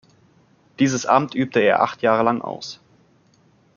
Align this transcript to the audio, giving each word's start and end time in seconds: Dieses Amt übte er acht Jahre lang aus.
Dieses 0.79 1.05
Amt 1.05 1.35
übte 1.35 1.59
er 1.59 1.83
acht 1.83 2.01
Jahre 2.01 2.23
lang 2.23 2.41
aus. 2.41 2.81